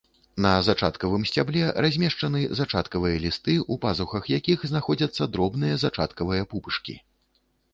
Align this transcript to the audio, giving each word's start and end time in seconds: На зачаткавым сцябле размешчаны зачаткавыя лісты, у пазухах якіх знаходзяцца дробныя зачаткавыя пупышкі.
На 0.43 0.51
зачаткавым 0.67 1.25
сцябле 1.31 1.67
размешчаны 1.85 2.41
зачаткавыя 2.59 3.19
лісты, 3.25 3.53
у 3.75 3.77
пазухах 3.83 4.23
якіх 4.39 4.67
знаходзяцца 4.73 5.29
дробныя 5.37 5.75
зачаткавыя 5.85 6.43
пупышкі. 6.57 6.99